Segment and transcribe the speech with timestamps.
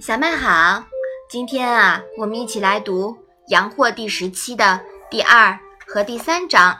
[0.00, 0.84] 小麦好，
[1.28, 3.10] 今天啊，我们一起来读
[3.48, 4.80] 《阳货》第十期的
[5.10, 6.78] 第二和第三章，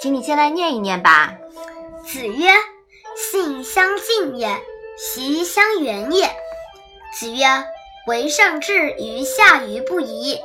[0.00, 1.34] 请你先来念一念吧。
[2.06, 2.48] 子曰
[3.18, 4.56] ：“性相近也，
[4.96, 6.30] 习相远也。”
[7.18, 7.44] 子曰
[8.06, 10.38] ：“为上智于下愚不移。”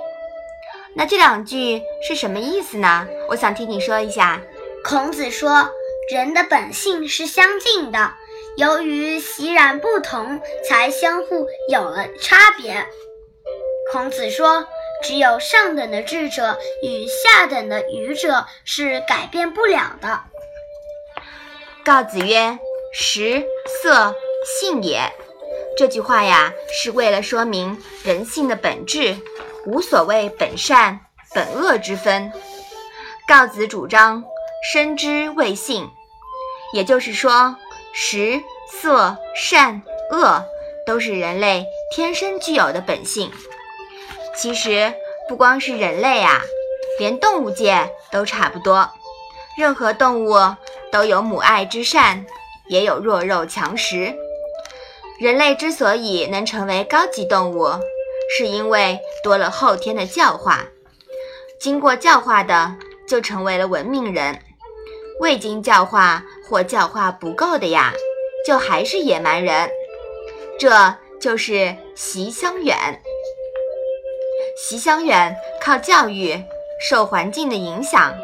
[0.95, 3.05] 那这两句是什么意思呢？
[3.29, 4.41] 我想听你说一下。
[4.83, 5.69] 孔子说，
[6.11, 8.13] 人的本性是相近的。
[8.57, 12.83] 由于习然不同，才相互有了差别。
[13.91, 14.67] 孔子说
[15.03, 20.21] ：“只有上等的智者与下等的愚者是改变不了的。”
[21.85, 22.57] 告子曰
[22.91, 23.45] ：“食
[23.83, 24.15] 色
[24.59, 25.01] 性也。”
[25.77, 29.15] 这句话呀，是为了说明人性的本质，
[29.67, 30.99] 无所谓本善
[31.35, 32.33] 本恶之分。
[33.27, 34.23] 告子主张
[34.73, 35.87] 生之谓性，
[36.73, 37.55] 也就是说。
[37.99, 40.45] 食色善恶
[40.85, 43.31] 都是人类天生具有的本性。
[44.35, 44.93] 其实
[45.27, 46.39] 不光是人类啊，
[46.99, 48.87] 连动物界都差不多。
[49.57, 50.37] 任何动物
[50.91, 52.27] 都有母爱之善，
[52.67, 54.15] 也有弱肉强食。
[55.19, 57.67] 人类之所以能成为高级动物，
[58.37, 60.65] 是因为多了后天的教化。
[61.59, 62.75] 经过教化的，
[63.07, 64.39] 就成为了文明人。
[65.19, 67.91] 未经教化或教化不够的呀，
[68.45, 69.69] 就还是野蛮人。
[70.59, 73.01] 这就是习相远。
[74.57, 76.41] 习相远靠教育，
[76.79, 78.15] 受环境的影响。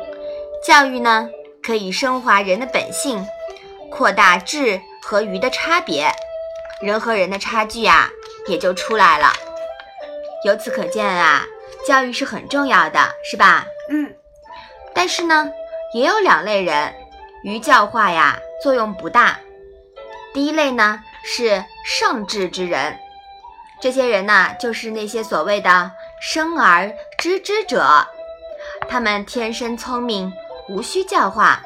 [0.65, 1.29] 教育呢，
[1.61, 3.25] 可以升华人的本性，
[3.91, 6.09] 扩大智和愚的差别，
[6.81, 8.09] 人和人的差距啊，
[8.47, 9.33] 也就出来了。
[10.45, 11.45] 由此可见啊，
[11.85, 13.65] 教育是很重要的，是吧？
[13.89, 14.15] 嗯。
[14.95, 15.51] 但是呢？
[15.93, 16.91] 也有两类人，
[17.43, 19.39] 于教化呀作用不大。
[20.33, 22.97] 第一类呢是上智之人，
[23.81, 25.91] 这些人呢就是那些所谓的
[26.21, 28.07] 生而知之者，
[28.89, 30.33] 他们天生聪明，
[30.69, 31.61] 无需教化，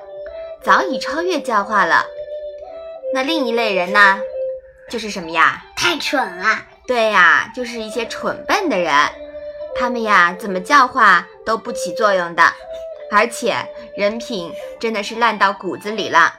[0.64, 2.06] 早已超越教化了。
[3.14, 4.20] 那另一类人呢，
[4.90, 5.64] 就是什么呀？
[5.76, 6.64] 太蠢了。
[6.86, 8.94] 对呀，就是一些蠢笨的人，
[9.78, 12.44] 他们呀怎么教化都不起作用的。
[13.10, 13.56] 而且
[13.98, 16.32] 人品真的是烂到骨子里了。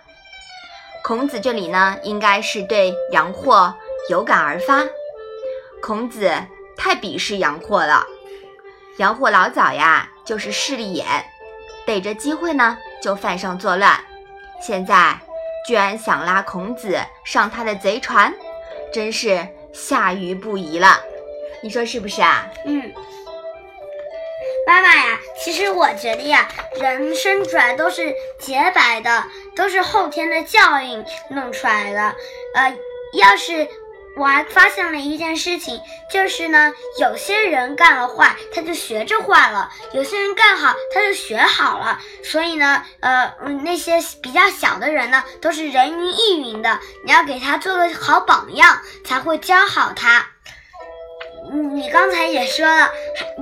[1.03, 3.75] 孔子这里呢，应该是对杨货
[4.09, 4.85] 有感而发。
[5.83, 6.31] 孔子
[6.77, 8.07] 太鄙视杨货了。
[8.99, 11.05] 杨货老早呀就是势利眼，
[11.85, 13.99] 逮着机会呢就犯上作乱。
[14.63, 15.19] 现在
[15.67, 18.33] 居然想拉孔子上他的贼船，
[18.93, 21.01] 真是下愚不移了。
[21.61, 22.49] 你说是不是啊？
[22.67, 22.93] 嗯。
[24.69, 26.47] 妈妈呀，其实我觉得呀，
[26.79, 29.25] 人生出来都是洁白的，
[29.57, 32.15] 都是后天的教育弄出来的。
[32.55, 32.77] 呃，
[33.15, 33.67] 要是
[34.19, 35.81] 我还发现了一件事情，
[36.13, 36.71] 就是呢，
[37.01, 41.99] 有些人干了坏，他就学着坏了；有些人干好，他就学好了。
[42.23, 43.33] 所以呢，呃，
[43.65, 50.27] 那些比较小的人呢，都是人云亦云的，你要给他做个好榜样，才会教好他。
[51.73, 52.91] 你刚才也说了，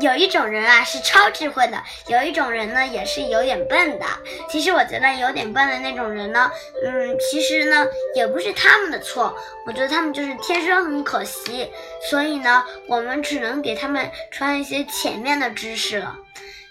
[0.01, 4.07] 有一种人啊是超智慧的，有一种人呢也是有点笨的。
[4.49, 6.51] 其实我觉得有点笨的那种人呢，
[6.85, 9.37] 嗯，其实呢也不是他们的错，
[9.67, 11.71] 我觉得他们就是天生很可惜。
[12.09, 16.17] 所以呢，我们只能给他们传一些浅面的知识了。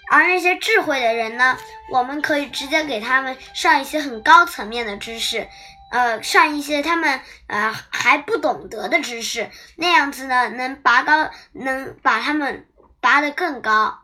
[0.08, 1.58] 而那些智慧的人呢，
[1.92, 5.48] 我们可以直接给他们上一些很高层面的知识。
[5.90, 12.66] 呃，上一些他们呃还不懂得的知识，那样子呢，能拔高，能把他们
[13.00, 14.00] 拔得更高。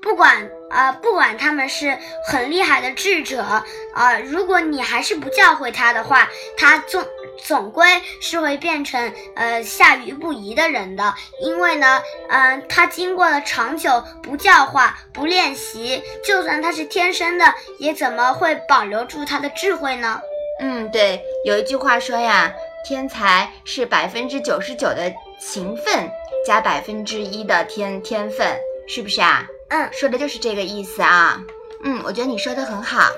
[0.00, 1.98] 不管啊，不管他们是
[2.28, 7.04] 很厉害的智者啊，如果你还是不教诲他的话，他总
[7.44, 11.14] 总归是会变成呃下愚不移的人的。
[11.40, 20.20] 因为呢，嗯，他经过了长久不教化、不练习，就算他是天生的，也怎么会保留住他的智慧呢？
[20.60, 22.52] 嗯，对，有一句话说呀，
[22.84, 26.10] 天才是百分之九十九的勤奋
[26.46, 29.46] 加百分之一的天天分，是不是啊？
[29.68, 31.40] 嗯，说的就是这个意思啊。
[31.84, 33.10] 嗯，我觉得你说的很好。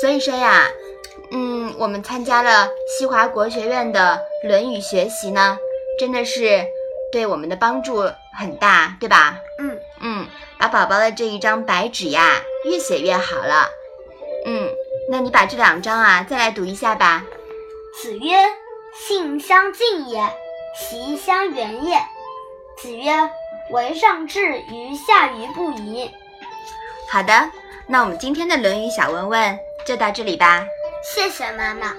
[0.00, 0.68] 所以说呀，
[1.32, 5.58] 嗯，我们参加了西华国学院的《论语》学习呢，
[5.98, 6.64] 真的是
[7.10, 8.02] 对我们的帮助
[8.38, 9.38] 很大，对吧？
[9.58, 10.26] 嗯嗯，
[10.58, 13.70] 把宝宝的这一张白纸呀，越写越好了。
[15.08, 15.10] 嗯。
[15.10, 17.24] 那你把这两章啊再来读一下吧。
[18.00, 18.36] 子曰
[19.08, 20.20] ：“性相近也，
[20.78, 21.98] 习相远也。”
[22.76, 23.30] 子曰
[23.72, 26.10] ：“为上智于下愚不移。”
[27.08, 27.50] 好的，
[27.86, 30.66] 那我们今天的《论语》小问问就到这里吧。
[31.14, 31.94] 谢谢妈妈。